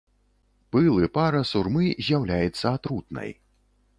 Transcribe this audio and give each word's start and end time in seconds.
Пыл 0.75 0.95
і 1.07 1.09
пара 1.17 1.41
сурмы 1.51 1.85
з'яўляецца 2.07 2.65
атрутнай. 2.81 3.31